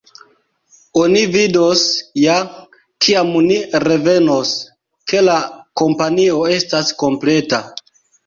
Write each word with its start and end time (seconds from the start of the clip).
Oni 1.01 1.19
vidos 1.33 1.83
ja, 2.21 2.37
kiam 3.07 3.29
ni 3.49 3.57
revenos, 3.85 4.55
ke 5.13 5.23
la 5.29 5.37
kompanio 5.83 6.41
estas 6.57 6.91
kompleta. 7.05 7.61